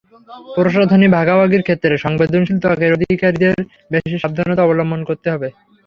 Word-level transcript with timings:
প্রসাধনী 0.55 1.07
ভাগাভাগির 1.17 1.63
ক্ষেত্রে 1.63 1.93
সংবেদনশীল 1.97 2.57
ত্বকের 2.61 2.95
অধিকারীদের 2.97 3.55
বেশি 3.91 4.15
সাবধানতা 4.19 4.61
অবলম্বন 4.63 5.01
করতে 5.09 5.27
হবে। 5.33 5.47